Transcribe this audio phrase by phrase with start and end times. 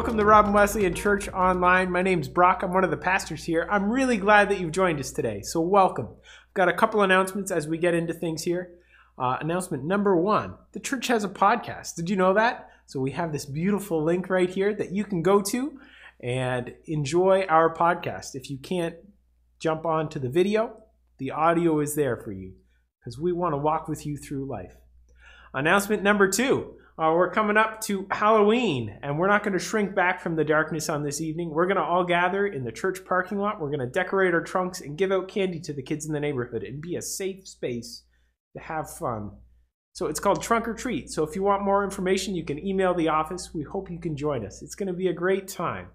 [0.00, 1.90] welcome to Roblin Wesleyan Church Online.
[1.90, 2.62] My name's Brock.
[2.62, 3.68] I'm one of the pastors here.
[3.70, 6.06] I'm really glad that you've joined us today, so welcome.
[6.06, 8.70] I've got a couple announcements as we get into things here.
[9.18, 11.96] Uh, announcement number one the church has a podcast.
[11.96, 12.70] Did you know that?
[12.86, 15.78] So we have this beautiful link right here that you can go to
[16.18, 18.34] and enjoy our podcast.
[18.34, 18.94] If you can't
[19.58, 20.78] jump on to the video,
[21.18, 22.54] the audio is there for you
[22.98, 24.76] because we want to walk with you through life.
[25.52, 29.94] Announcement number two uh, we're coming up to Halloween, and we're not going to shrink
[29.94, 31.48] back from the darkness on this evening.
[31.48, 33.58] We're going to all gather in the church parking lot.
[33.58, 36.20] We're going to decorate our trunks and give out candy to the kids in the
[36.20, 38.04] neighborhood and be a safe space
[38.54, 39.30] to have fun.
[39.94, 41.08] So it's called Trunk or Treat.
[41.08, 43.50] So if you want more information, you can email the office.
[43.54, 44.60] We hope you can join us.
[44.62, 45.88] It's going to be a great time.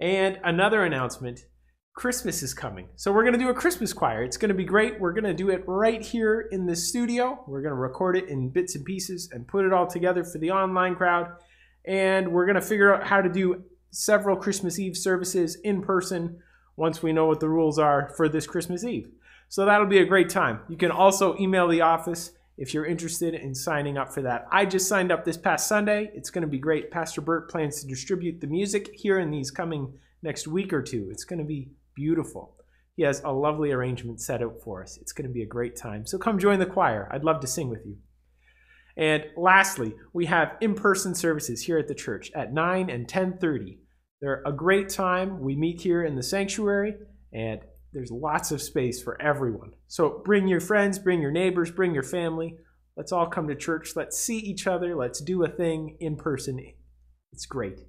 [0.00, 1.46] And another announcement
[1.94, 2.88] Christmas is coming.
[2.96, 4.24] So we're going to do a Christmas choir.
[4.24, 4.98] It's going to be great.
[4.98, 7.42] We're going to do it right here in the studio.
[7.46, 10.38] We're going to record it in bits and pieces and put it all together for
[10.38, 11.30] the online crowd.
[11.84, 16.40] And we're going to figure out how to do several Christmas Eve services in person
[16.76, 19.08] once we know what the rules are for this Christmas Eve.
[19.48, 20.60] So that'll be a great time.
[20.68, 24.48] You can also email the office if you're interested in signing up for that.
[24.50, 26.10] I just signed up this past Sunday.
[26.12, 26.90] It's going to be great.
[26.90, 31.08] Pastor Burt plans to distribute the music here in these coming next week or two.
[31.12, 32.56] It's going to be beautiful.
[32.96, 34.98] He has a lovely arrangement set out for us.
[35.00, 36.06] It's going to be a great time.
[36.06, 37.08] So come join the choir.
[37.12, 37.96] I'd love to sing with you.
[38.96, 43.78] And lastly, we have in-person services here at the church at 9 and 10:30.
[44.20, 45.40] They're a great time.
[45.40, 46.94] We meet here in the sanctuary
[47.32, 47.60] and
[47.92, 49.72] there's lots of space for everyone.
[49.88, 52.56] So bring your friends, bring your neighbors, bring your family.
[52.96, 53.96] Let's all come to church.
[53.96, 54.94] Let's see each other.
[54.94, 56.60] Let's do a thing in person.
[57.32, 57.80] It's great.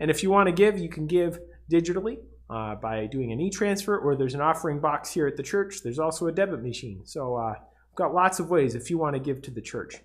[0.00, 1.38] And if you want to give, you can give
[1.70, 2.18] digitally
[2.50, 5.82] uh, by doing an e-transfer, or there's an offering box here at the church.
[5.82, 7.02] There's also a debit machine.
[7.04, 9.96] So uh, we've got lots of ways if you want to give to the church.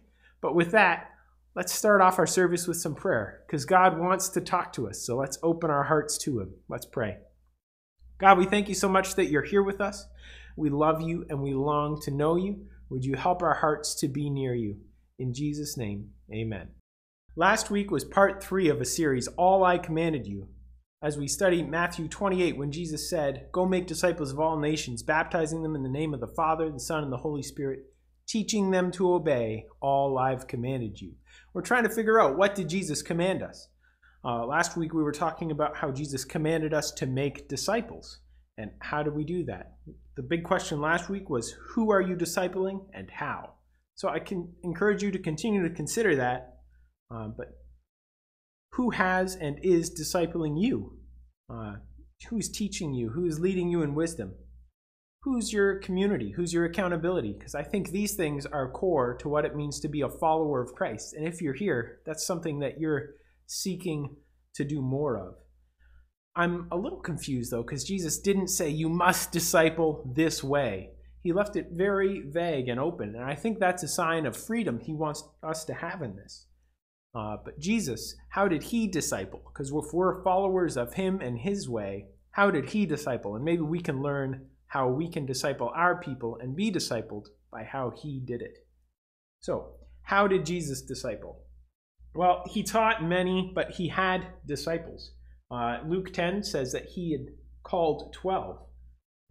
[0.41, 1.09] But with that,
[1.55, 5.05] let's start off our service with some prayer because God wants to talk to us.
[5.05, 6.53] So let's open our hearts to Him.
[6.69, 7.17] Let's pray.
[8.19, 10.05] God, we thank you so much that you're here with us.
[10.55, 12.65] We love you and we long to know you.
[12.89, 14.77] Would you help our hearts to be near you?
[15.17, 16.69] In Jesus' name, amen.
[17.35, 20.47] Last week was part three of a series, All I Commanded You,
[21.01, 25.63] as we study Matthew 28 when Jesus said, Go make disciples of all nations, baptizing
[25.63, 27.79] them in the name of the Father, the Son, and the Holy Spirit,
[28.27, 31.13] teaching them to obey all I've commanded you.
[31.53, 33.69] We're trying to figure out what did Jesus command us.
[34.25, 38.19] Uh, last week we were talking about how Jesus commanded us to make disciples.
[38.57, 39.77] And how do we do that?
[40.17, 43.53] The big question last week was who are you discipling and how?
[43.95, 46.57] So I can encourage you to continue to consider that.
[47.09, 47.58] Uh, but
[48.73, 50.97] who has and is discipling you?
[51.49, 51.75] Uh,
[52.29, 53.09] who's teaching you?
[53.09, 54.35] Who's leading you in wisdom?
[55.23, 56.31] Who's your community?
[56.35, 57.35] Who's your accountability?
[57.37, 60.61] Because I think these things are core to what it means to be a follower
[60.61, 61.13] of Christ.
[61.13, 63.15] And if you're here, that's something that you're
[63.45, 64.15] seeking
[64.55, 65.35] to do more of.
[66.35, 70.91] I'm a little confused though, because Jesus didn't say you must disciple this way.
[71.21, 73.13] He left it very vague and open.
[73.15, 76.45] And I think that's a sign of freedom he wants us to have in this.
[77.15, 79.41] Uh, but Jesus, how did he disciple?
[79.51, 83.35] Because if we're followers of him and his way, how did he disciple?
[83.35, 87.63] And maybe we can learn how we can disciple our people and be discipled by
[87.63, 88.59] how he did it.
[89.39, 89.71] So,
[90.03, 91.41] how did Jesus disciple?
[92.13, 95.11] Well, he taught many, but he had disciples.
[95.51, 97.33] Uh, Luke 10 says that he had
[97.63, 98.59] called 12.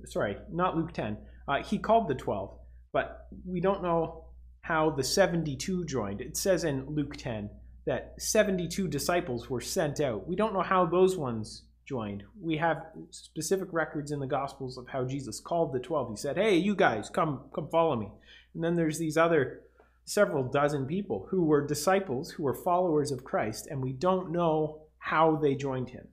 [0.06, 1.16] Sorry, not Luke 10.
[1.46, 2.58] Uh, he called the 12,
[2.92, 4.26] but we don't know
[4.62, 6.20] how the 72 joined.
[6.20, 7.50] It says in Luke 10
[7.88, 10.28] that 72 disciples were sent out.
[10.28, 12.22] We don't know how those ones joined.
[12.38, 16.10] We have specific records in the Gospels of how Jesus called the 12.
[16.10, 18.12] He said, "Hey, you guys, come come follow me."
[18.54, 19.62] And then there's these other
[20.04, 24.82] several dozen people who were disciples, who were followers of Christ, and we don't know
[24.98, 26.08] how they joined him.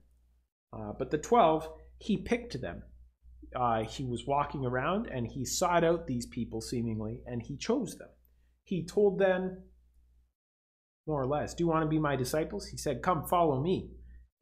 [0.72, 2.82] Uh, but the 12, he picked them.
[3.54, 7.96] Uh, he was walking around and he sought out these people seemingly and he chose
[7.96, 8.08] them.
[8.64, 9.62] He told them
[11.06, 11.54] more or less.
[11.54, 12.66] Do you want to be my disciples?
[12.66, 13.90] He said, Come follow me.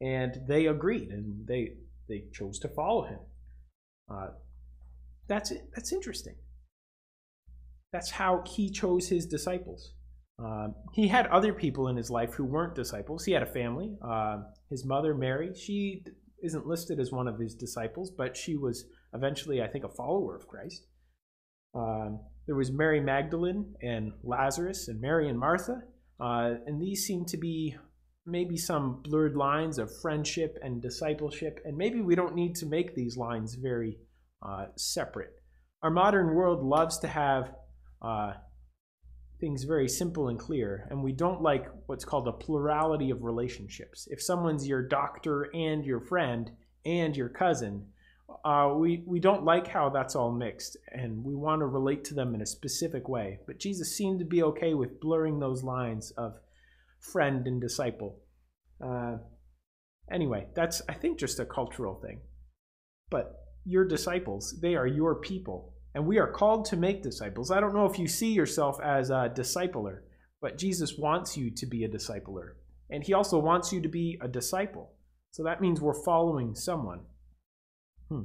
[0.01, 1.73] And they agreed and they
[2.07, 3.19] they chose to follow him.
[4.11, 4.27] Uh,
[5.27, 5.69] that's it.
[5.73, 6.35] That's interesting.
[7.91, 9.93] That's how he chose his disciples.
[10.43, 13.23] Uh, he had other people in his life who weren't disciples.
[13.23, 13.95] He had a family.
[14.05, 14.39] Uh,
[14.69, 16.03] his mother, Mary, she
[16.43, 20.35] isn't listed as one of his disciples, but she was eventually, I think, a follower
[20.35, 20.85] of Christ.
[21.73, 25.81] Um, there was Mary Magdalene and Lazarus and Mary and Martha.
[26.19, 27.75] Uh, and these seem to be
[28.25, 32.95] maybe some blurred lines of friendship and discipleship, and maybe we don't need to make
[32.95, 33.97] these lines very
[34.41, 35.33] uh, separate.
[35.83, 37.53] Our modern world loves to have
[38.01, 38.33] uh,
[39.39, 44.07] things very simple and clear, and we don't like what's called a plurality of relationships.
[44.09, 46.49] If someone's your doctor and your friend
[46.85, 47.87] and your cousin,
[48.43, 52.13] uh, we, we don't like how that's all mixed, and we want to relate to
[52.13, 53.39] them in a specific way.
[53.45, 56.33] But Jesus seemed to be okay with blurring those lines of
[56.99, 58.19] friend and disciple.
[58.83, 59.17] Uh,
[60.11, 62.21] anyway, that's, I think, just a cultural thing.
[63.09, 67.51] But your disciples, they are your people, and we are called to make disciples.
[67.51, 69.99] I don't know if you see yourself as a discipler,
[70.41, 72.53] but Jesus wants you to be a discipler,
[72.89, 74.93] and he also wants you to be a disciple.
[75.31, 77.01] So that means we're following someone.
[78.09, 78.23] Hmm.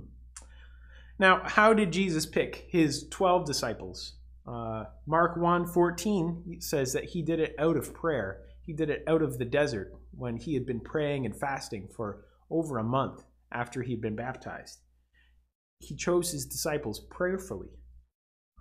[1.18, 4.14] Now, how did Jesus pick his 12 disciples?
[4.46, 8.40] Uh, Mark 1 14 says that he did it out of prayer.
[8.62, 12.24] He did it out of the desert when he had been praying and fasting for
[12.50, 13.22] over a month
[13.52, 14.80] after he had been baptized.
[15.78, 17.68] He chose his disciples prayerfully.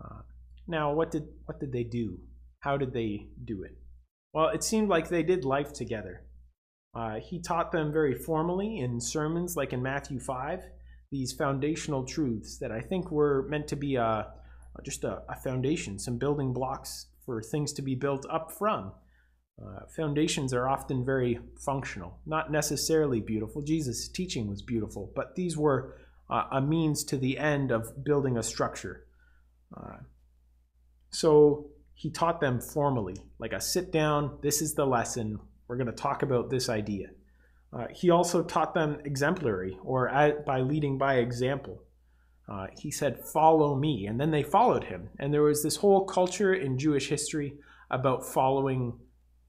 [0.03, 0.21] Uh,
[0.67, 2.19] now, what did, what did they do?
[2.59, 3.77] How did they do it?
[4.33, 6.25] Well, it seemed like they did life together.
[6.93, 10.63] Uh, he taught them very formally in sermons, like in Matthew 5
[11.11, 14.27] these foundational truths that I think were meant to be a,
[14.83, 18.91] just a, a foundation, some building blocks for things to be built up from.
[19.61, 23.61] Uh, foundations are often very functional, not necessarily beautiful.
[23.61, 25.97] Jesus' teaching was beautiful, but these were
[26.29, 29.05] uh, a means to the end of building a structure.
[29.75, 29.97] Uh,
[31.11, 35.87] so he taught them formally, like a sit down, this is the lesson, we're going
[35.87, 37.09] to talk about this idea.
[37.71, 41.83] Uh, he also taught them exemplary, or at, by leading by example.
[42.47, 44.07] Uh, he said, Follow me.
[44.07, 45.09] And then they followed him.
[45.19, 47.53] And there was this whole culture in Jewish history
[47.91, 48.99] about following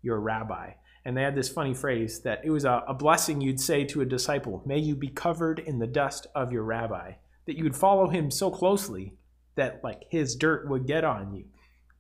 [0.03, 0.73] your rabbi.
[1.05, 4.03] And they had this funny phrase that it was a, a blessing you'd say to
[4.03, 7.13] a disciple May you be covered in the dust of your rabbi.
[7.47, 9.15] That you would follow him so closely
[9.57, 11.47] that, like, his dirt would get on you.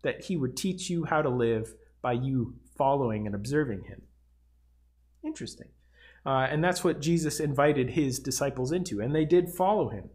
[0.03, 4.03] That he would teach you how to live by you following and observing him.
[5.25, 5.69] Interesting.
[6.25, 10.11] Uh, and that's what Jesus invited his disciples into, and they did follow him.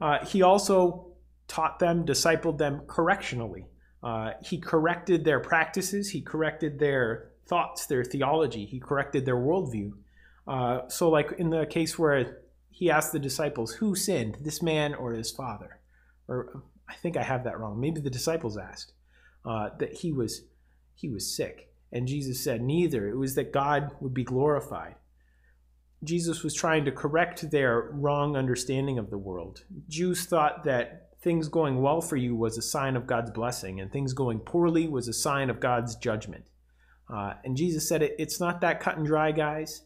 [0.00, 1.12] Uh, he also
[1.48, 3.66] taught them, discipled them correctionally.
[4.02, 9.92] Uh, he corrected their practices, he corrected their thoughts, their theology, he corrected their worldview.
[10.46, 12.38] Uh, so, like in the case where
[12.70, 15.80] he asked the disciples, Who sinned, this man or his father?
[16.28, 17.80] Or I think I have that wrong.
[17.80, 18.92] Maybe the disciples asked
[19.44, 20.42] uh, that he was
[20.94, 21.72] he was sick.
[21.92, 23.08] And Jesus said, Neither.
[23.08, 24.96] It was that God would be glorified.
[26.04, 29.64] Jesus was trying to correct their wrong understanding of the world.
[29.88, 33.90] Jews thought that things going well for you was a sign of God's blessing, and
[33.90, 36.44] things going poorly was a sign of God's judgment.
[37.12, 39.82] Uh, and Jesus said, It's not that cut and dry, guys.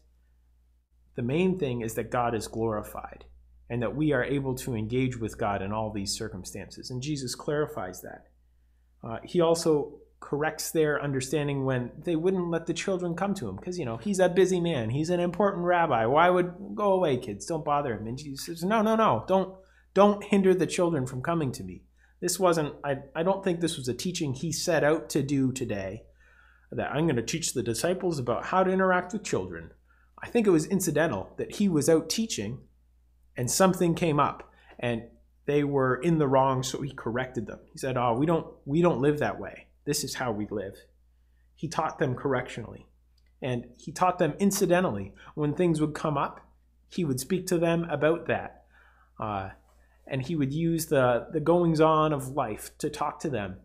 [1.15, 3.25] The main thing is that God is glorified
[3.69, 6.89] and that we are able to engage with God in all these circumstances.
[6.89, 8.27] And Jesus clarifies that.
[9.03, 13.57] Uh, he also corrects their understanding when they wouldn't let the children come to him.
[13.57, 14.91] Because you know he's a busy man.
[14.91, 16.05] He's an important rabbi.
[16.05, 17.45] Why would go away kids.
[17.45, 18.07] Don't bother him.
[18.07, 19.25] And jesus says no no no.
[19.27, 19.55] Don't
[19.93, 21.83] don't hinder the children from coming to me.
[22.21, 25.51] This wasn't i, I don't think this was a teaching he set out to do
[25.51, 26.03] today
[26.71, 29.71] that i'm going to teach the disciples about how to interact with children.
[30.23, 32.59] I think it was incidental that he was out teaching
[33.35, 35.01] and something came up and
[35.47, 37.59] they were in the wrong so he corrected them.
[37.73, 40.75] He said oh we don't we don't live that way this is how we live.
[41.55, 42.87] He taught them correctionally.
[43.41, 45.13] And he taught them incidentally.
[45.35, 46.41] When things would come up,
[46.89, 48.65] he would speak to them about that.
[49.19, 49.49] Uh,
[50.07, 53.57] and he would use the, the goings on of life to talk to them.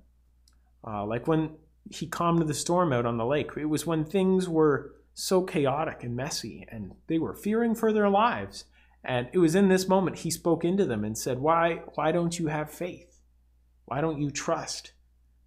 [0.86, 1.56] Uh, like when
[1.90, 6.04] he calmed the storm out on the lake, it was when things were so chaotic
[6.04, 8.64] and messy and they were fearing for their lives.
[9.02, 12.38] And it was in this moment he spoke into them and said, Why, why don't
[12.38, 13.22] you have faith?
[13.86, 14.92] Why don't you trust?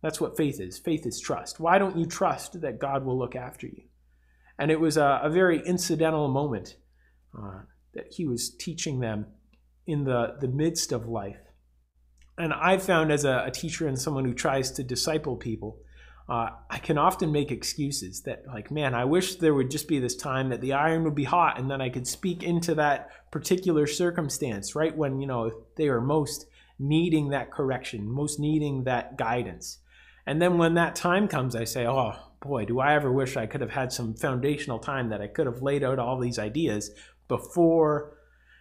[0.02, 0.78] That's what faith is.
[0.78, 1.60] Faith is trust.
[1.60, 3.84] Why don't you trust that God will look after you?
[4.58, 6.76] And it was a, a very incidental moment
[7.38, 7.62] uh,
[7.94, 9.28] that he was teaching them
[9.86, 11.40] in the, the midst of life.
[12.38, 15.80] And I've found as a, a teacher and someone who tries to disciple people,
[16.30, 20.00] uh, I can often make excuses that, like, man, I wish there would just be
[20.00, 23.10] this time that the iron would be hot and then I could speak into that
[23.32, 24.96] particular circumstance, right?
[24.96, 26.46] When, you know, they are most
[26.78, 29.80] needing that correction, most needing that guidance.
[30.30, 33.48] And then when that time comes, I say, oh boy, do I ever wish I
[33.48, 36.92] could have had some foundational time that I could have laid out all these ideas
[37.28, 38.16] before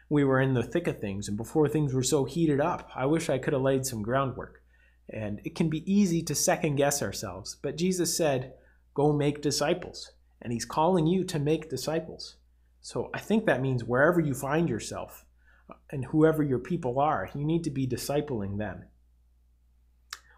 [0.09, 2.89] we were in the thick of things and before things were so heated up.
[2.97, 4.63] I wish I could have laid some groundwork.
[5.11, 7.59] And it can be easy to second guess ourselves.
[7.61, 8.55] But Jesus said,
[8.95, 10.13] go make disciples.
[10.41, 12.37] And he's calling you to make disciples.
[12.81, 15.27] So I think that means wherever you find yourself
[15.69, 18.85] uh, and whoever your people are, you need to be discipling them.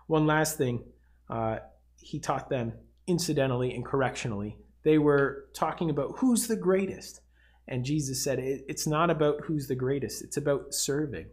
[0.08, 0.82] One last thing
[1.30, 1.58] uh,
[1.96, 2.72] he taught them
[3.06, 4.58] incidentally and correctionally.
[4.82, 7.20] They were talking about who's the greatest.
[7.68, 11.26] And Jesus said, It's not about who's the greatest, it's about serving.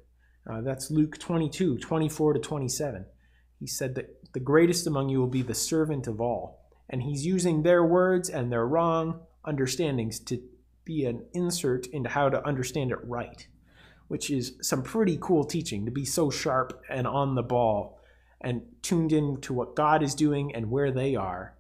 [0.50, 3.06] Uh, that's Luke 22, 24 to 27.
[3.60, 6.70] He said that the greatest among you will be the servant of all.
[6.90, 10.42] And he's using their words and their wrong understandings to
[10.86, 13.46] be an insert into how to understand it right,
[14.08, 17.97] which is some pretty cool teaching to be so sharp and on the ball
[18.42, 21.56] and tuned in to what God is doing and where they are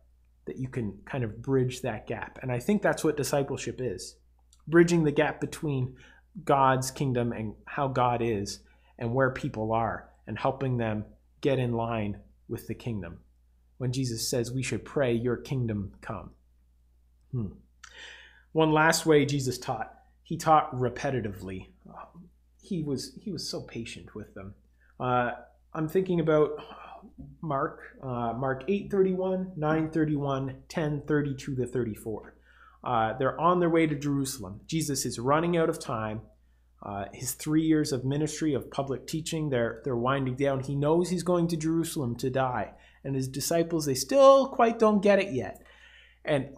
[0.46, 2.39] that you can kind of bridge that gap.
[2.41, 4.15] And I think that's what discipleship is
[4.67, 5.96] bridging the gap between
[6.43, 8.60] God's kingdom and how God is
[9.00, 11.05] and where people are and helping them
[11.41, 12.19] get in line
[12.50, 13.19] with the kingdom.
[13.77, 16.31] When Jesus says we should pray, Your kingdom come.
[17.31, 17.48] Hmm.
[18.51, 19.93] One last way Jesus taught,
[20.24, 21.67] he taught repetitively.
[22.62, 24.55] He was he was so patient with them.
[25.00, 25.31] Uh,
[25.74, 26.51] I'm thinking about
[27.41, 32.36] Mark, uh, Mark 8:31, 9:31, 10:32 to 34.
[32.83, 34.62] Uh, they're on their way to Jerusalem.
[34.65, 36.21] Jesus is running out of time.
[36.81, 40.62] Uh, his three years of ministry of public teaching, they're they're winding down.
[40.62, 45.01] He knows he's going to Jerusalem to die, and his disciples they still quite don't
[45.01, 45.62] get it yet,
[46.24, 46.55] and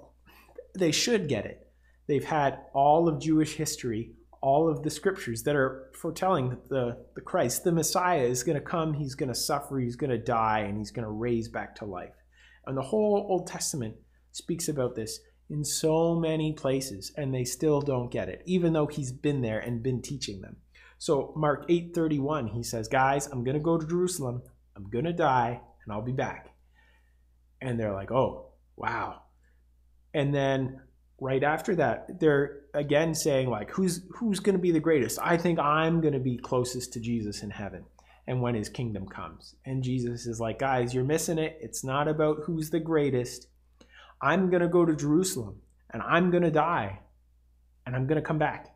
[0.77, 1.71] they should get it.
[2.07, 7.05] They've had all of Jewish history, all of the scriptures that are foretelling that the,
[7.15, 10.17] the Christ, the Messiah, is going to come, he's going to suffer, he's going to
[10.17, 12.15] die, and he's going to raise back to life.
[12.65, 13.95] And the whole Old Testament
[14.31, 15.19] speaks about this
[15.49, 19.59] in so many places and they still don't get it even though he's been there
[19.59, 20.57] and been teaching them.
[20.97, 24.43] So mark 8:31 he says guys i'm going to go to jerusalem
[24.75, 26.53] i'm going to die and i'll be back.
[27.61, 29.23] And they're like oh wow.
[30.13, 30.81] And then
[31.21, 35.35] right after that they're again saying like who's who's going to be the greatest i
[35.35, 37.83] think i'm going to be closest to jesus in heaven
[38.27, 42.07] and when his kingdom comes and jesus is like guys you're missing it it's not
[42.07, 43.47] about who's the greatest
[44.21, 45.61] I'm going to go to Jerusalem
[45.91, 46.99] and I'm going to die
[47.85, 48.75] and I'm going to come back.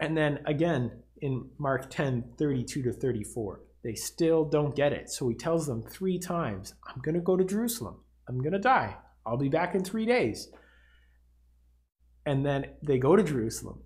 [0.00, 5.10] And then again in Mark 10 32 to 34, they still don't get it.
[5.10, 7.96] So he tells them three times, I'm going to go to Jerusalem.
[8.28, 8.96] I'm going to die.
[9.24, 10.48] I'll be back in three days.
[12.28, 13.80] And then they go to Jerusalem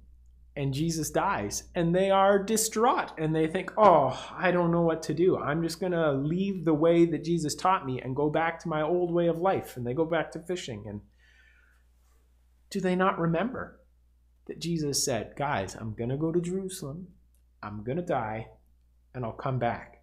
[0.56, 5.04] and Jesus dies and they are distraught and they think, oh, I don't know what
[5.04, 5.38] to do.
[5.38, 8.68] I'm just going to leave the way that Jesus taught me and go back to
[8.68, 9.76] my old way of life.
[9.76, 10.86] And they go back to fishing.
[10.88, 11.02] And
[12.68, 13.78] do they not remember
[14.48, 17.06] that Jesus said, guys, I'm going to go to Jerusalem,
[17.62, 18.48] I'm going to die,
[19.14, 20.02] and I'll come back?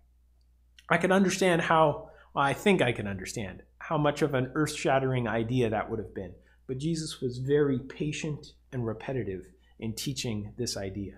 [0.89, 4.74] I can understand how, well, I think I can understand how much of an earth
[4.74, 6.36] shattering idea that would have been.
[6.70, 9.48] But Jesus was very patient and repetitive
[9.80, 11.16] in teaching this idea.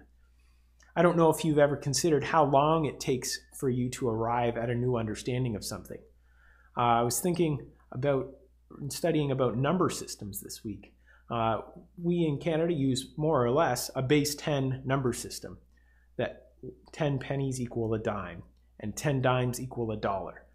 [0.95, 4.55] I don't know if you've ever considered how long it takes for you to arrive
[4.55, 5.99] at a new understanding of something.
[6.77, 8.29] Uh, I was thinking about
[8.87, 10.93] studying about number systems this week.
[11.29, 11.59] Uh,
[12.01, 15.57] we in Canada use more or less a base 10 number system
[16.15, 16.51] that
[16.93, 18.43] 10 pennies equal a dime
[18.79, 20.45] and 10 dimes equal a dollar.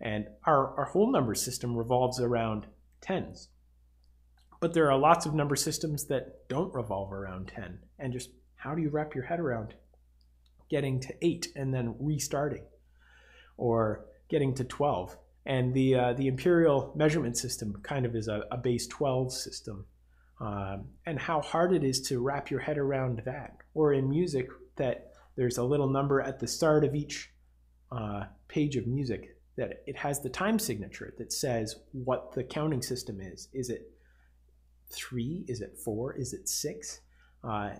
[0.00, 2.66] And our, our whole number system revolves around
[3.02, 3.48] tens.
[4.60, 7.78] But there are lots of number systems that don't revolve around 10.
[7.98, 9.74] And just how do you wrap your head around
[10.70, 12.64] getting to 8 and then restarting?
[13.56, 15.16] Or getting to 12?
[15.44, 19.86] And the, uh, the imperial measurement system kind of is a, a base 12 system.
[20.40, 23.56] Um, and how hard it is to wrap your head around that.
[23.74, 27.30] Or in music, that there's a little number at the start of each
[27.92, 32.82] uh, page of music that it has the time signature that says what the counting
[32.82, 33.48] system is.
[33.54, 33.90] Is it
[34.90, 35.44] three?
[35.48, 36.14] Is it four?
[36.14, 37.00] Is it six?
[37.42, 37.70] Uh,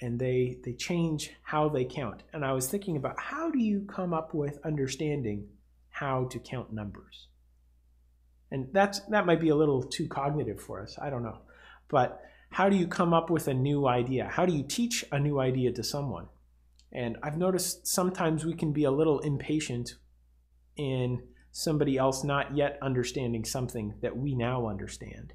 [0.00, 2.22] and they they change how they count.
[2.32, 5.48] And I was thinking about how do you come up with understanding
[5.90, 7.28] how to count numbers?
[8.50, 10.96] And that's that might be a little too cognitive for us.
[11.00, 11.38] I don't know.
[11.88, 14.28] But how do you come up with a new idea?
[14.30, 16.28] How do you teach a new idea to someone?
[16.92, 19.96] And I've noticed sometimes we can be a little impatient
[20.76, 25.34] in somebody else not yet understanding something that we now understand.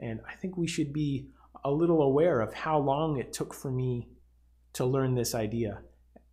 [0.00, 1.28] And I think we should be
[1.64, 4.08] a little aware of how long it took for me
[4.74, 5.80] to learn this idea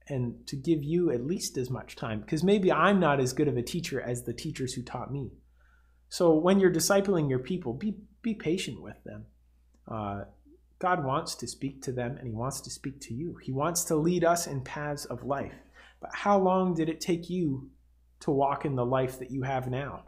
[0.07, 3.47] and to give you at least as much time because maybe I'm not as good
[3.47, 5.31] of a teacher as the teachers who taught me.
[6.09, 9.25] So when you're discipling your people, be, be patient with them.
[9.87, 10.25] Uh,
[10.77, 13.37] God wants to speak to them and He wants to speak to you.
[13.41, 15.55] He wants to lead us in paths of life.
[15.99, 17.69] But how long did it take you
[18.21, 20.03] to walk in the life that you have now?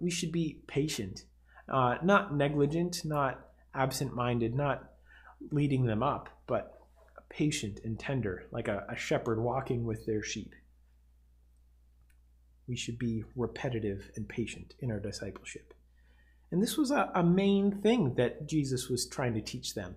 [0.00, 1.24] We should be patient
[1.68, 3.40] uh, not negligent, not
[3.74, 4.90] absent minded, not
[5.50, 6.74] leading them up, but
[7.28, 10.54] patient and tender, like a, a shepherd walking with their sheep.
[12.66, 15.74] We should be repetitive and patient in our discipleship.
[16.50, 19.96] And this was a, a main thing that Jesus was trying to teach them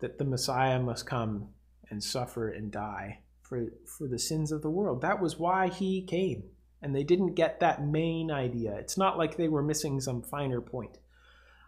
[0.00, 1.48] that the Messiah must come
[1.90, 5.00] and suffer and die for, for the sins of the world.
[5.00, 6.44] That was why he came.
[6.82, 8.74] And they didn't get that main idea.
[8.74, 10.98] It's not like they were missing some finer point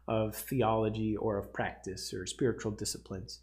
[0.08, 3.40] of theology or of practice or spiritual disciplines.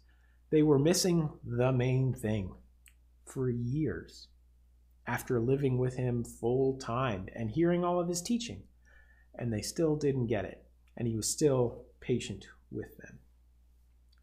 [0.50, 2.54] They were missing the main thing
[3.24, 4.28] for years
[5.06, 8.62] after living with him full time and hearing all of his teaching.
[9.34, 10.62] And they still didn't get it.
[10.96, 13.18] And he was still patient with them.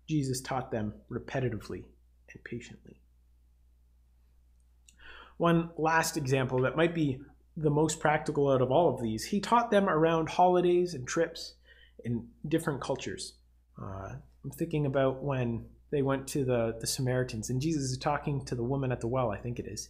[0.07, 1.83] Jesus taught them repetitively
[2.31, 3.01] and patiently.
[5.37, 7.21] One last example that might be
[7.61, 11.55] the most practical out of all of these, he taught them around holidays and trips
[12.03, 13.33] in different cultures.
[13.81, 14.13] Uh,
[14.43, 18.55] I'm thinking about when they went to the, the Samaritans, and Jesus is talking to
[18.55, 19.89] the woman at the well, I think it is.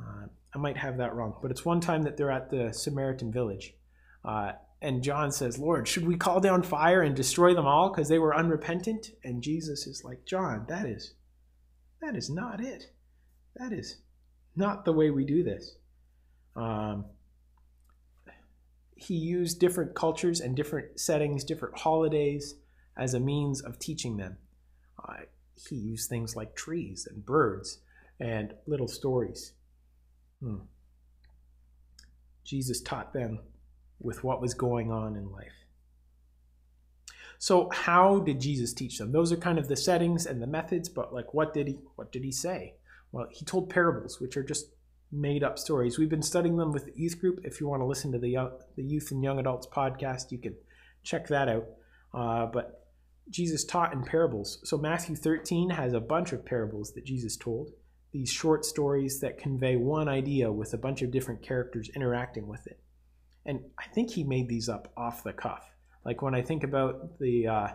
[0.00, 3.32] Uh, I might have that wrong, but it's one time that they're at the Samaritan
[3.32, 3.74] village.
[4.24, 8.08] Uh, and John says, Lord, should we call down fire and destroy them all because
[8.08, 9.10] they were unrepentant?
[9.24, 11.14] And Jesus is like, John, that is
[12.00, 12.92] that is not it.
[13.56, 13.96] That is
[14.54, 15.76] not the way we do this.
[16.58, 17.04] Um,
[18.96, 22.56] he used different cultures and different settings, different holidays
[22.96, 24.36] as a means of teaching them.
[25.02, 25.22] Uh,
[25.54, 27.78] he used things like trees and birds
[28.18, 29.52] and little stories.
[30.42, 30.58] Hmm.
[32.44, 33.38] Jesus taught them
[34.00, 35.52] with what was going on in life.
[37.38, 39.12] So how did Jesus teach them?
[39.12, 42.10] Those are kind of the settings and the methods, but like what did he what
[42.10, 42.74] did he say?
[43.12, 44.66] Well, he told parables, which are just
[45.10, 45.98] made up stories.
[45.98, 47.40] We've been studying them with the youth group.
[47.44, 48.36] If you want to listen to the
[48.76, 50.54] the youth and young adults podcast, you can
[51.02, 51.66] check that out.
[52.12, 52.86] Uh, but
[53.30, 54.58] Jesus taught in parables.
[54.64, 57.70] So Matthew 13 has a bunch of parables that Jesus told.
[58.12, 62.66] These short stories that convey one idea with a bunch of different characters interacting with
[62.66, 62.80] it.
[63.44, 65.70] And I think he made these up off the cuff.
[66.04, 67.68] Like when I think about the uh,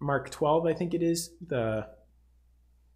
[0.00, 1.88] Mark 12, I think it is, the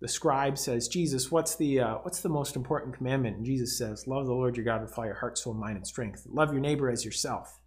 [0.02, 3.36] the scribe says, Jesus, what's the uh, what's the most important commandment?
[3.36, 5.86] And Jesus says, Love the Lord your God with all your heart, soul, mind, and
[5.86, 6.26] strength.
[6.28, 7.60] Love your neighbor as yourself.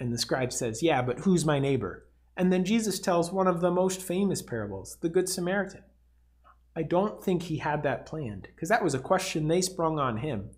[0.00, 2.06] And the scribe says, Yeah, but who's my neighbor?
[2.38, 5.82] And then Jesus tells one of the most famous parables, the Good Samaritan.
[6.74, 10.16] I don't think he had that planned because that was a question they sprung on
[10.16, 10.52] him.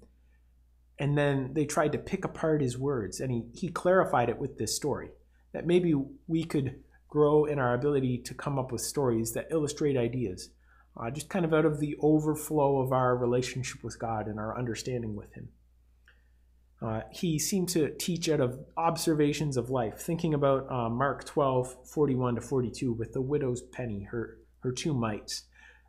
[0.96, 4.58] And then they tried to pick apart his words, and he, he clarified it with
[4.58, 5.10] this story
[5.52, 5.92] that maybe
[6.28, 6.76] we could
[7.08, 10.50] grow in our ability to come up with stories that illustrate ideas,
[10.96, 14.58] uh, just kind of out of the overflow of our relationship with God and our
[14.58, 15.48] understanding with Him.
[16.82, 21.88] Uh, he seemed to teach out of observations of life, thinking about uh, Mark 12,
[21.88, 25.44] 41 to 42, with the widow's penny, her, her two mites.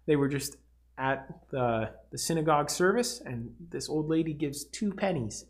[0.06, 0.56] They were just
[0.98, 5.46] at the, the synagogue service, and this old lady gives two pennies,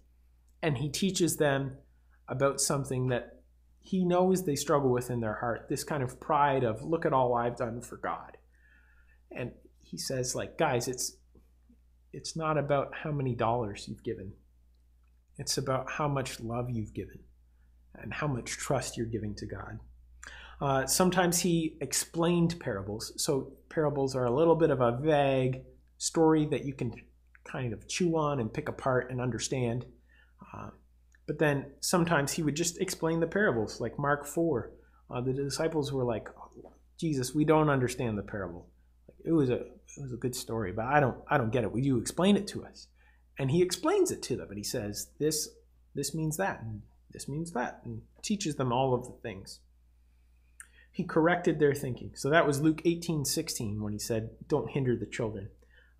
[0.64, 1.78] and he teaches them
[2.28, 3.38] about something that
[3.80, 7.14] he knows they struggle with in their heart this kind of pride of look at
[7.14, 8.37] all I've done for God.
[9.32, 9.52] And
[9.84, 11.18] he says like guys it's
[12.14, 14.34] it's not about how many dollars you've given.
[15.38, 17.20] It's about how much love you've given
[17.96, 19.80] and how much trust you're giving to God.
[20.60, 23.14] Uh, sometimes he explained parables.
[23.18, 25.62] So parables are a little bit of a vague
[25.98, 26.94] story that you can
[27.44, 29.86] kind of chew on and pick apart and understand.
[30.54, 30.70] Uh,
[31.28, 34.72] but then sometimes he would just explain the parables, like Mark 4.
[35.10, 36.28] Uh, the disciples were like,
[36.98, 38.68] Jesus, we don't understand the parable.
[39.24, 39.62] It was a
[39.98, 41.72] it was a good story, but I don't I don't get it.
[41.72, 42.88] Will you explain it to us?
[43.40, 45.50] And he explains it to them, and he says, This
[45.94, 49.60] this means that, and this means that, and teaches them all of the things.
[50.92, 52.12] He corrected their thinking.
[52.16, 55.50] So that was Luke 18, 16, when he said, Don't hinder the children.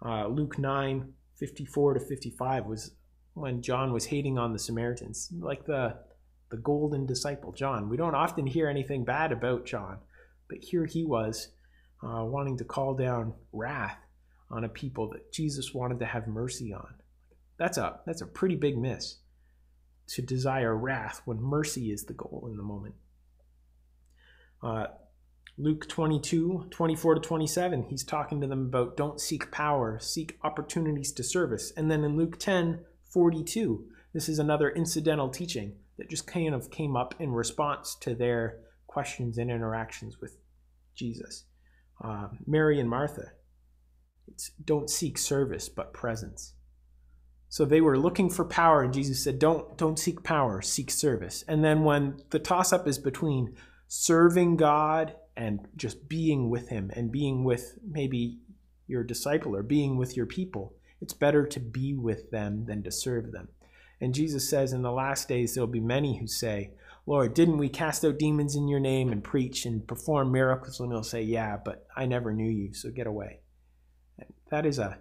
[0.04, 2.92] Uh, Luke 9, 54 to 55 was
[3.34, 5.98] when John was hating on the Samaritans, like the
[6.50, 7.90] the golden disciple John.
[7.90, 10.00] We don't often hear anything bad about John,
[10.48, 11.50] but here he was
[12.08, 13.98] uh, wanting to call down wrath
[14.50, 16.94] on a people that Jesus wanted to have mercy on.
[17.60, 19.18] That's a that's a pretty big miss
[20.10, 22.96] to desire wrath when mercy is the goal in the moment.
[24.64, 24.88] Uh,
[25.58, 31.12] Luke 22, 24 to 27, he's talking to them about don't seek power, seek opportunities
[31.12, 31.74] to service.
[31.76, 33.86] And then in Luke 10, 42.
[34.14, 38.60] This is another incidental teaching that just kind of came up in response to their
[38.86, 40.38] questions and interactions with
[40.96, 41.46] Jesus.
[42.02, 43.32] Uh, Mary and Martha,
[44.28, 46.54] it's don't seek service but presence.
[47.50, 51.44] So they were looking for power, and Jesus said, "Don't don't seek power, seek service."
[51.48, 53.56] And then when the toss up is between
[53.88, 58.40] serving God and just being with Him, and being with maybe
[58.88, 62.92] your disciple or being with your people, it's better to be with them than to
[62.92, 63.50] serve them.
[64.00, 66.72] And Jesus says, In the last days, there will be many who say,
[67.08, 70.82] Lord, didn't we cast out demons in your name and preach and perform miracles?
[70.82, 73.40] And he'll say, Yeah, but I never knew you, so get away.
[74.50, 75.00] That is a,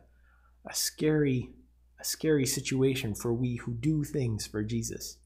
[0.64, 1.50] a scary,
[2.00, 5.18] a scary situation for we who do things for Jesus.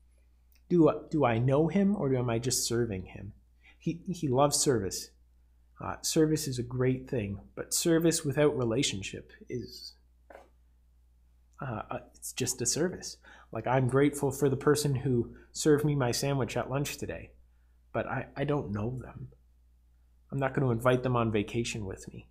[0.71, 3.35] Do, do I know him or am I just serving him?
[3.79, 5.11] He, he loves service.
[5.83, 9.95] Uh, service is a great thing, but service without relationship is
[11.61, 13.16] uh, uh, it's just a service.
[13.53, 17.31] Like I'm grateful for the person who served me my sandwich at lunch today,
[17.93, 19.29] but I, I don't know them.
[20.31, 22.29] I'm not going to invite them on vacation with me.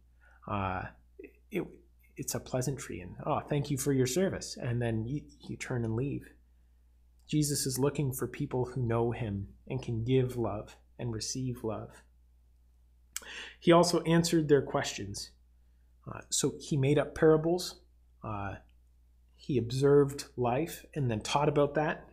[0.47, 0.84] Uh,
[1.51, 1.63] it,
[2.15, 5.84] it's a pleasantry and oh, thank you for your service, and then you, you turn
[5.84, 6.29] and leave.
[7.27, 11.91] Jesus is looking for people who know him and can give love and receive love.
[13.60, 15.32] He also answered their questions.
[16.12, 17.82] Uh, so he made up parables.
[18.23, 18.55] Uh,
[19.41, 22.10] he observed life and then taught about that.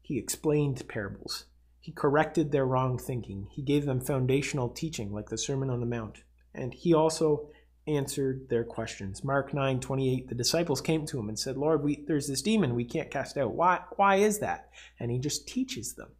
[0.00, 1.46] He explained parables.
[1.80, 3.48] He corrected their wrong thinking.
[3.50, 6.22] He gave them foundational teaching like the Sermon on the Mount.
[6.54, 7.50] And he also
[7.88, 9.24] answered their questions.
[9.24, 12.76] Mark 9 28, the disciples came to him and said, Lord, we, there's this demon
[12.76, 13.52] we can't cast out.
[13.52, 14.70] Why, why is that?
[15.00, 16.12] And he just teaches them.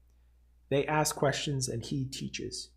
[0.69, 2.71] They ask questions and he teaches.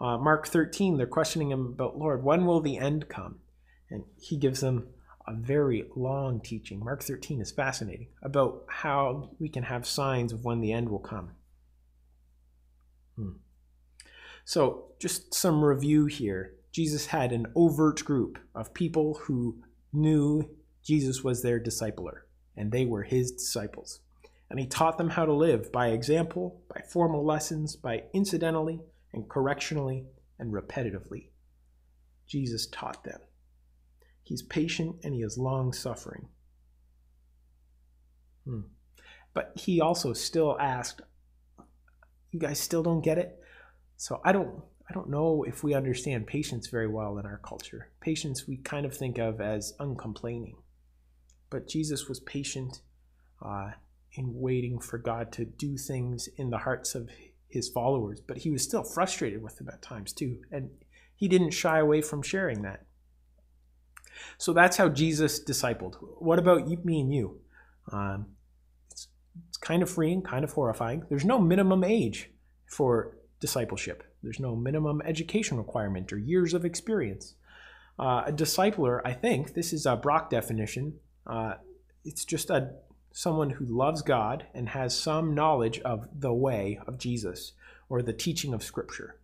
[0.00, 3.40] Uh, Mark 13, they're questioning him about, Lord, when will the end come?
[3.90, 4.86] And he gives them
[5.26, 6.80] a very long teaching.
[6.80, 10.98] Mark 13 is fascinating about how we can have signs of when the end will
[10.98, 11.30] come.
[13.16, 13.32] Hmm.
[14.44, 16.54] So, just some review here.
[16.72, 20.48] Jesus had an overt group of people who knew
[20.82, 22.22] Jesus was their discipler,
[22.56, 24.00] and they were his disciples.
[24.50, 28.80] And he taught them how to live by example, by formal lessons, by incidentally
[29.12, 30.06] and correctionally
[30.38, 31.28] and repetitively.
[32.26, 33.20] Jesus taught them.
[34.22, 36.28] He's patient and he is long suffering.
[38.44, 38.60] Hmm.
[39.34, 41.00] But he also still asked,
[42.30, 43.38] You guys still don't get it?
[43.96, 47.92] So I don't I don't know if we understand patience very well in our culture.
[48.00, 50.56] Patience we kind of think of as uncomplaining.
[51.50, 52.82] But Jesus was patient
[53.44, 53.70] uh,
[54.14, 57.08] in waiting for God to do things in the hearts of
[57.48, 60.38] his followers, but he was still frustrated with them at times too.
[60.50, 60.70] And
[61.14, 62.86] he didn't shy away from sharing that.
[64.38, 65.96] So that's how Jesus discipled.
[66.18, 67.40] What about you, me and you?
[67.90, 68.26] Um,
[68.90, 69.08] it's,
[69.48, 71.04] it's kind of freeing, kind of horrifying.
[71.08, 72.30] There's no minimum age
[72.66, 74.04] for discipleship.
[74.22, 77.34] There's no minimum education requirement or years of experience.
[77.98, 80.94] Uh, a discipler, I think, this is a Brock definition.
[81.26, 81.54] Uh,
[82.04, 82.70] it's just a
[83.12, 87.52] someone who loves God and has some knowledge of the way of Jesus
[87.88, 89.18] or the teaching of Scripture.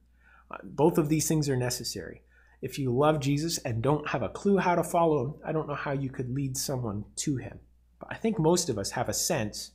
[0.51, 2.22] Uh, both of these things are necessary.
[2.61, 5.68] If you love Jesus and don't have a clue how to follow him, I don't
[5.68, 7.61] know how you could lead someone to him.
[8.01, 9.73] But I think most of us have a sense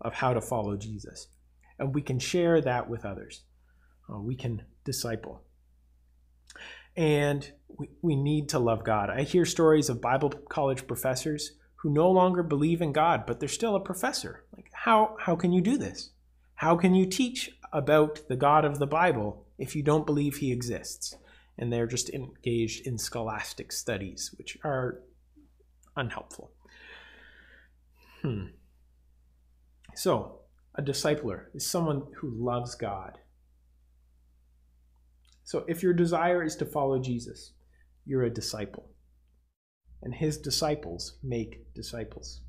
[0.00, 1.28] of how to follow Jesus.
[1.78, 3.44] And we can share that with others.
[4.08, 5.42] Uh, we can disciple.
[6.96, 9.10] And we, we need to love God.
[9.10, 13.48] I hear stories of Bible college professors who no longer believe in God, but they're
[13.48, 14.44] still a professor.
[14.54, 16.10] Like, how, how can you do this?
[16.56, 20.52] How can you teach about the God of the Bible if you don't believe he
[20.52, 21.16] exists?
[21.60, 25.02] And they're just engaged in scholastic studies, which are
[25.94, 26.50] unhelpful.
[28.22, 28.46] Hmm.
[29.94, 30.40] So,
[30.74, 33.18] a discipler is someone who loves God.
[35.44, 37.52] So, if your desire is to follow Jesus,
[38.06, 38.88] you're a disciple.
[40.02, 42.40] And his disciples make disciples.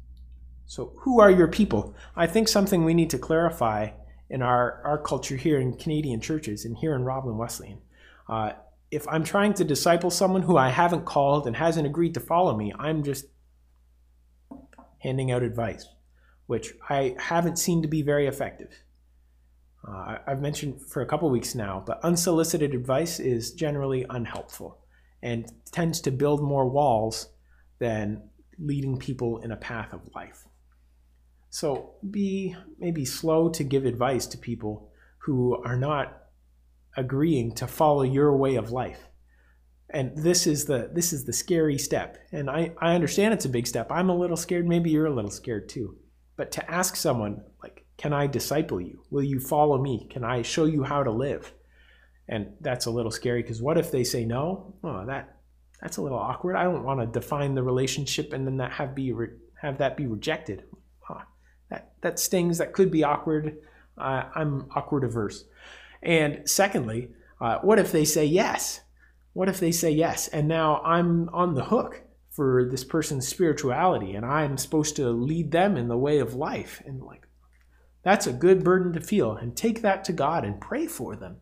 [0.67, 1.95] So, who are your people?
[2.15, 3.89] I think something we need to clarify
[4.29, 7.81] in our, our culture here in Canadian churches and here in Roblin Wesleyan.
[8.29, 8.53] Uh,
[8.91, 12.55] if I'm trying to disciple someone who I haven't called and hasn't agreed to follow
[12.55, 13.25] me, I'm just
[14.99, 15.87] handing out advice,
[16.47, 18.83] which I haven't seen to be very effective.
[19.87, 24.77] Uh, I've mentioned for a couple weeks now, but unsolicited advice is generally unhelpful
[25.23, 27.29] and tends to build more walls
[27.79, 28.21] than
[28.59, 30.45] leading people in a path of life.
[31.49, 36.20] So be maybe slow to give advice to people who are not
[36.95, 39.07] agreeing to follow your way of life.
[39.89, 42.17] And this is the this is the scary step.
[42.31, 43.91] And I, I understand it's a big step.
[43.91, 45.97] I'm a little scared, maybe you're a little scared too.
[46.37, 49.03] But to ask someone like, can I disciple you?
[49.11, 50.07] Will you follow me?
[50.09, 51.53] Can I show you how to live?
[52.27, 54.75] And that's a little scary because what if they say no?
[54.83, 55.37] Oh, that
[55.81, 56.55] that's a little awkward.
[56.55, 59.97] I don't want to define the relationship and then that have be re- have that
[59.97, 60.63] be rejected.
[61.09, 61.21] Oh,
[61.69, 62.59] that that stings.
[62.59, 63.57] That could be awkward.
[63.97, 65.43] Uh, I'm awkward averse.
[66.01, 67.09] And secondly,
[67.39, 68.81] uh, what if they say yes?
[69.33, 70.27] What if they say yes?
[70.27, 75.51] And now I'm on the hook for this person's spirituality and I'm supposed to lead
[75.51, 76.81] them in the way of life.
[76.85, 77.27] And like,
[78.03, 79.35] that's a good burden to feel.
[79.35, 81.37] And take that to God and pray for them.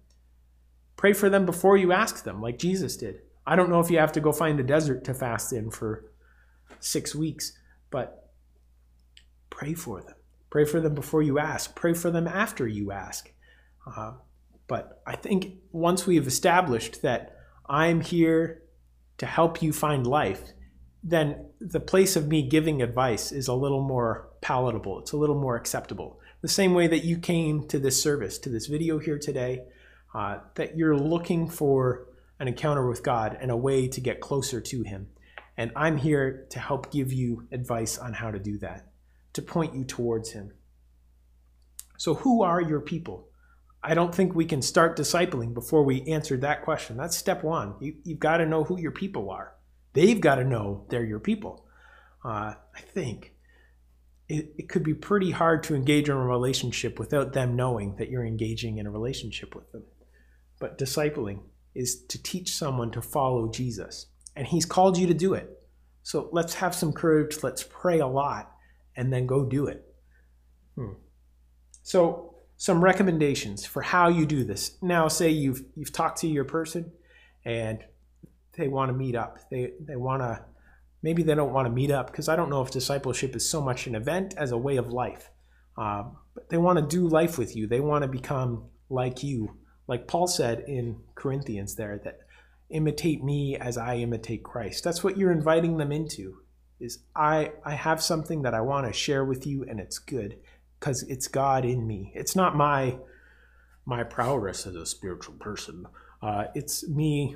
[0.98, 3.22] Pray for them before you ask them, like Jesus did.
[3.48, 6.12] I don't know if you have to go find a desert to fast in for
[6.80, 7.54] six weeks,
[7.90, 8.32] but
[9.50, 10.16] pray for them.
[10.50, 11.76] Pray for them before you ask.
[11.76, 13.32] Pray for them after you ask.
[13.88, 14.14] Uh,
[14.70, 17.36] but I think once we've established that
[17.68, 18.62] I'm here
[19.18, 20.44] to help you find life,
[21.04, 25.00] then the place of me giving advice is a little more palatable.
[25.00, 26.20] It's a little more acceptable.
[26.42, 29.64] The same way that you came to this service, to this video here today,
[30.14, 32.08] uh, that you're looking for
[32.40, 35.08] an encounter with God and a way to get closer to Him.
[35.58, 38.92] And I'm here to help give you advice on how to do that,
[39.34, 40.54] to point you towards Him.
[41.98, 43.29] So, who are your people?
[43.82, 46.98] I don't think we can start discipling before we answer that question.
[46.98, 47.76] That's step one.
[47.80, 49.54] You, have got to know who your people are.
[49.94, 51.66] They've got to know they're your people.
[52.24, 53.34] Uh, I think
[54.28, 58.10] it, it could be pretty hard to engage in a relationship without them knowing that
[58.10, 59.84] you're engaging in a relationship with them.
[60.60, 61.42] But discipling
[61.74, 65.64] is to teach someone to follow Jesus, and He's called you to do it.
[66.04, 68.52] So let's have some courage, let's pray a lot,
[68.96, 69.86] and then go do it.
[70.76, 70.94] Hmm.
[71.84, 72.29] So,
[72.60, 74.78] some recommendations for how you do this.
[74.82, 76.92] Now, say you've you've talked to your person,
[77.46, 77.80] and
[78.58, 79.40] they want to meet up.
[79.50, 80.44] They they want to
[81.02, 83.62] maybe they don't want to meet up because I don't know if discipleship is so
[83.62, 85.32] much an event as a way of life.
[85.78, 87.66] Um, but they want to do life with you.
[87.66, 89.56] They want to become like you,
[89.88, 92.20] like Paul said in Corinthians there that
[92.70, 94.84] imitate me as I imitate Christ.
[94.84, 96.40] That's what you're inviting them into.
[96.82, 100.36] Is I I have something that I want to share with you and it's good
[100.80, 102.12] because it's God in me.
[102.16, 102.98] It's not my
[103.86, 105.86] my prowess as a spiritual person.
[106.22, 107.36] Uh, it's me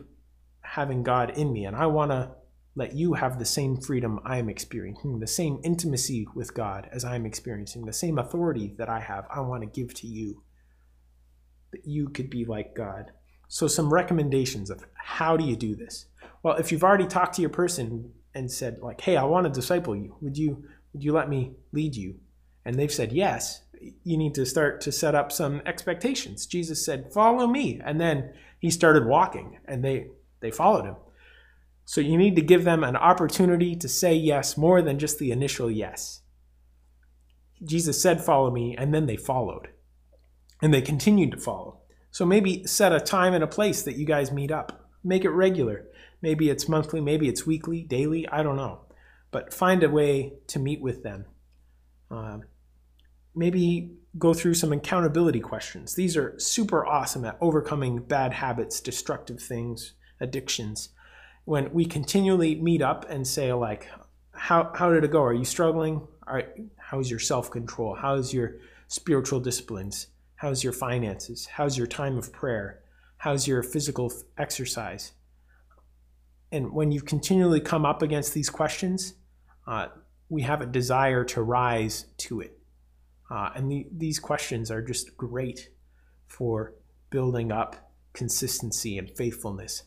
[0.61, 2.31] having God in me, and I want to
[2.75, 7.05] let you have the same freedom I am experiencing, the same intimacy with God as
[7.05, 9.25] I'm experiencing, the same authority that I have.
[9.29, 10.43] I want to give to you
[11.71, 13.11] that you could be like God.
[13.47, 16.05] So, some recommendations of how do you do this?
[16.41, 19.51] Well, if you've already talked to your person and said, like, hey, I want to
[19.51, 22.15] disciple you, would you would you let me lead you?
[22.65, 23.61] And they've said yes.
[24.03, 26.45] You need to start to set up some expectations.
[26.45, 30.07] Jesus said, "Follow me," and then he started walking, and they
[30.39, 30.95] they followed him.
[31.85, 35.31] So you need to give them an opportunity to say yes more than just the
[35.31, 36.21] initial yes.
[37.63, 39.69] Jesus said, Follow me, and then they followed.
[40.61, 41.79] And they continued to follow.
[42.11, 44.89] So maybe set a time and a place that you guys meet up.
[45.03, 45.85] Make it regular.
[46.21, 48.85] Maybe it's monthly, maybe it's weekly, daily, I don't know.
[49.31, 51.25] But find a way to meet with them.
[52.09, 52.39] Uh,
[53.35, 55.95] maybe go through some accountability questions.
[55.95, 60.89] These are super awesome at overcoming bad habits, destructive things, addictions.
[61.45, 63.87] When we continually meet up and say like
[64.31, 65.23] how, how did it go?
[65.23, 66.07] Are you struggling?
[66.77, 67.95] How's your self-control?
[67.95, 68.55] How's your
[68.87, 70.07] spiritual disciplines?
[70.35, 71.45] How's your finances?
[71.45, 72.81] How's your time of prayer?
[73.17, 75.13] How's your physical exercise?
[76.51, 79.15] And when you continually come up against these questions
[79.67, 79.87] uh,
[80.29, 82.57] we have a desire to rise to it
[83.33, 85.69] uh, and the, these questions are just great
[86.27, 86.75] for
[87.09, 89.83] building up consistency and faithfulness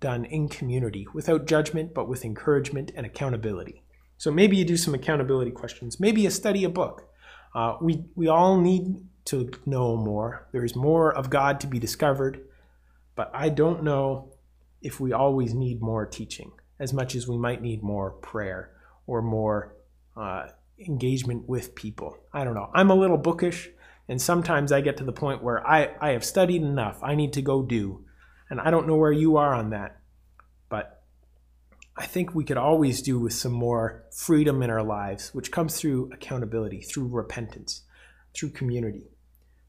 [0.00, 3.84] done in community without judgment, but with encouragement and accountability.
[4.16, 6.00] So maybe you do some accountability questions.
[6.00, 7.08] Maybe you study a book.
[7.54, 10.48] Uh, we, we all need to know more.
[10.50, 12.40] There is more of God to be discovered,
[13.14, 14.34] but I don't know
[14.82, 18.72] if we always need more teaching as much as we might need more prayer
[19.06, 19.76] or more
[20.16, 20.48] uh,
[20.86, 22.16] engagement with people.
[22.32, 22.70] I don't know.
[22.74, 23.70] I'm a little bookish,
[24.08, 26.98] and sometimes I get to the point where I, I have studied enough.
[27.02, 28.04] I need to go do.
[28.50, 29.98] And I don't know where you are on that,
[30.68, 31.02] but
[31.96, 35.78] I think we could always do with some more freedom in our lives, which comes
[35.78, 37.82] through accountability, through repentance,
[38.34, 39.02] through community.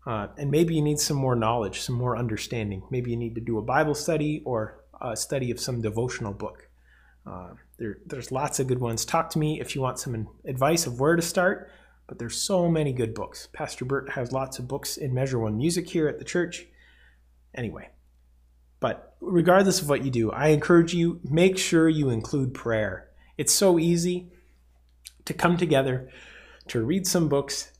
[0.05, 2.83] Uh, and maybe you need some more knowledge, some more understanding.
[2.89, 6.68] Maybe you need to do a Bible study or a study of some devotional book.
[7.29, 9.05] Uh, there, there's lots of good ones.
[9.05, 11.69] Talk to me if you want some advice of where to start,
[12.07, 13.47] but there's so many good books.
[13.53, 16.65] Pastor Bert has lots of books in Measure One Music here at the church.
[17.53, 17.89] Anyway,
[18.79, 23.09] but regardless of what you do, I encourage you make sure you include prayer.
[23.37, 24.31] It's so easy
[25.25, 26.09] to come together,
[26.69, 27.71] to read some books,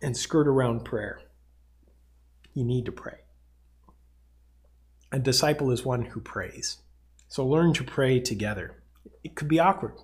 [0.00, 1.20] and skirt around prayer.
[2.52, 3.18] You need to pray.
[5.12, 6.78] A disciple is one who prays.
[7.32, 8.76] So learn to pray together.
[9.24, 9.94] It could be awkward,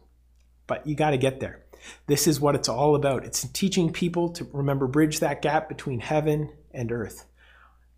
[0.66, 1.62] but you got to get there.
[2.06, 3.22] This is what it's all about.
[3.22, 7.26] It's teaching people to remember, bridge that gap between heaven and earth.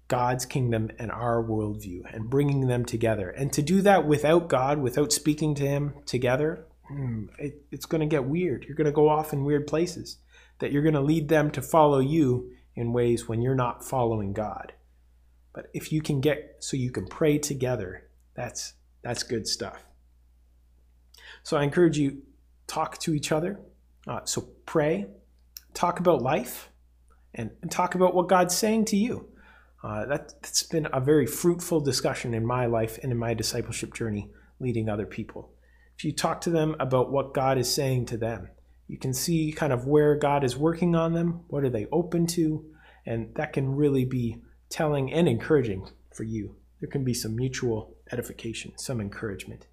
[0.08, 3.30] God's kingdom and our worldview and bringing them together.
[3.30, 8.00] And to do that without God, without speaking to Him together, hmm, it, it's going
[8.00, 8.64] to get weird.
[8.64, 10.16] You're going to go off in weird places.
[10.58, 14.32] That you're going to lead them to follow you in ways when you're not following
[14.32, 14.72] God.
[15.52, 19.84] But if you can get so you can pray together, that's that's good stuff.
[21.42, 22.22] So I encourage you
[22.66, 23.60] talk to each other.
[24.06, 25.06] Uh, so pray,
[25.74, 26.70] talk about life,
[27.34, 29.28] and, and, talk about what God's saying to you.
[29.82, 33.94] Uh, that, that's been a very fruitful discussion in my life and in my discipleship
[33.94, 35.52] journey leading other people.
[35.96, 38.48] If you talk to them about what God is saying to them,
[38.88, 42.26] you can see kind of where God is working on them, what are they open
[42.28, 42.64] to,
[43.06, 46.56] and that can really be telling and encouraging for you.
[46.80, 49.66] There can be some mutual edification, some encouragement.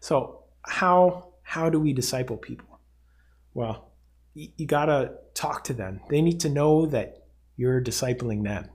[0.00, 2.80] So, how how do we disciple people?
[3.54, 3.92] Well,
[4.34, 6.00] you, you got to talk to them.
[6.08, 7.24] They need to know that
[7.56, 8.68] you're discipling them.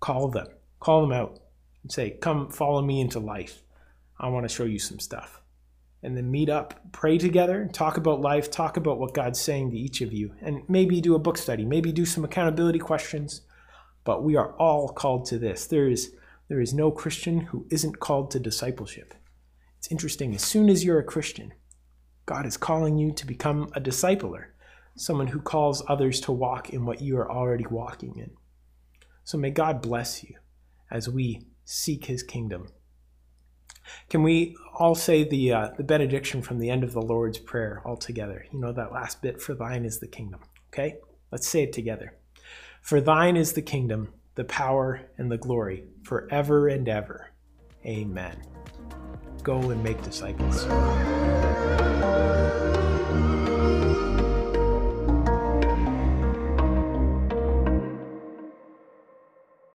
[0.00, 0.46] Call them.
[0.80, 1.40] Call them out
[1.82, 3.62] and say, "Come follow me into life.
[4.18, 5.40] I want to show you some stuff."
[6.02, 9.78] And then meet up, pray together, talk about life, talk about what God's saying to
[9.78, 13.40] each of you, and maybe do a book study, maybe do some accountability questions
[14.04, 15.66] but we are all called to this.
[15.66, 16.14] There is,
[16.48, 19.14] there is no Christian who isn't called to discipleship.
[19.78, 21.52] It's interesting, as soon as you're a Christian,
[22.26, 24.46] God is calling you to become a discipler,
[24.96, 28.30] someone who calls others to walk in what you are already walking in.
[29.24, 30.36] So may God bless you
[30.90, 32.68] as we seek his kingdom.
[34.08, 37.82] Can we all say the, uh, the benediction from the end of the Lord's Prayer
[37.84, 38.46] all together?
[38.52, 40.40] You know, that last bit, for thine is the kingdom.
[40.72, 40.96] Okay?
[41.30, 42.16] Let's say it together.
[42.80, 47.30] For thine is the kingdom, the power, and the glory, forever and ever.
[47.86, 48.36] Amen.
[49.42, 50.66] Go and make disciples.